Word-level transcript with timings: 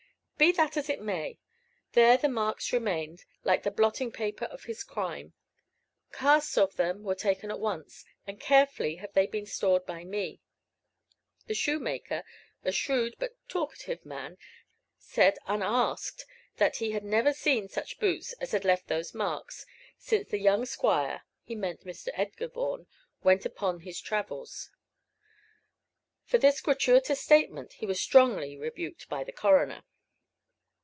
Be 0.41 0.51
that 0.53 0.75
as 0.75 0.89
it 0.89 0.99
may, 1.03 1.37
there 1.91 2.17
the 2.17 2.27
marks 2.27 2.73
remained, 2.73 3.25
like 3.43 3.61
the 3.61 3.69
blotting 3.69 4.11
paper 4.11 4.45
of 4.45 4.63
his 4.63 4.83
crime. 4.83 5.33
Casts 6.11 6.57
of 6.57 6.77
them 6.77 7.03
were 7.03 7.13
taken 7.13 7.51
at 7.51 7.59
once, 7.59 8.03
and 8.25 8.39
carefully 8.39 8.95
have 8.95 9.13
they 9.13 9.27
been 9.27 9.45
stored 9.45 9.85
by 9.85 10.03
me. 10.03 10.41
The 11.45 11.53
shoemaker, 11.53 12.23
a 12.63 12.71
shrewd 12.71 13.13
but 13.19 13.35
talkative 13.49 14.03
man, 14.03 14.39
said 14.97 15.37
unasked 15.45 16.25
that 16.57 16.77
he 16.77 16.89
had 16.89 17.03
never 17.05 17.33
seen 17.33 17.69
such 17.69 17.99
boots 17.99 18.33
as 18.41 18.51
had 18.51 18.65
left 18.65 18.87
those 18.87 19.13
marks, 19.13 19.67
since 19.99 20.27
the 20.29 20.39
"Young 20.39 20.65
Squire" 20.65 21.21
(he 21.43 21.53
meant 21.53 21.85
Mr. 21.85 22.07
Edgar 22.15 22.47
Vaughan) 22.47 22.87
went 23.21 23.45
upon 23.45 23.81
his 23.81 24.01
travels. 24.01 24.71
For 26.25 26.39
this 26.39 26.61
gratuitous 26.61 27.21
statement, 27.21 27.73
he 27.73 27.85
was 27.85 28.01
strongly 28.01 28.57
rebuked 28.57 29.07
by 29.07 29.23
the 29.23 29.31
coroner. 29.31 29.83